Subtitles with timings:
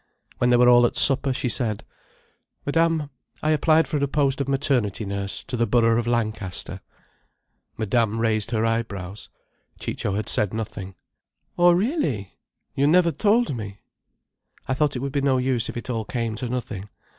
[0.39, 1.83] When they were all at supper, she said:
[2.65, 3.11] "Madame,
[3.43, 6.81] I applied for a post of maternity nurse, to the Borough of Lancaster."
[7.77, 9.29] Madame raised her eyebrows.
[9.79, 10.95] Ciccio had said nothing.
[11.55, 12.33] "Oh really!
[12.73, 13.81] You never told me."
[14.67, 16.89] "I thought it would be no use if it all came to nothing.